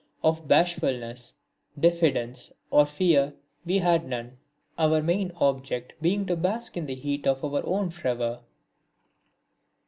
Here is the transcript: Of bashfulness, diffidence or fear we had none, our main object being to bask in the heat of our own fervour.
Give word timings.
Of 0.23 0.47
bashfulness, 0.47 1.35
diffidence 1.79 2.51
or 2.71 2.87
fear 2.87 3.35
we 3.67 3.77
had 3.77 4.07
none, 4.07 4.39
our 4.75 4.99
main 4.99 5.31
object 5.35 5.93
being 6.01 6.25
to 6.25 6.35
bask 6.35 6.75
in 6.75 6.87
the 6.87 6.95
heat 6.95 7.27
of 7.27 7.45
our 7.45 7.63
own 7.67 7.91
fervour. 7.91 8.41